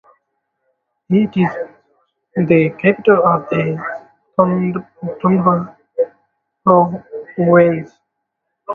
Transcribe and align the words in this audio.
It 1.11 1.37
is 1.37 2.47
the 2.47 2.71
capital 2.79 3.23
of 3.23 3.47
the 3.51 3.77
Tundama 4.35 5.75
Province. 6.65 7.93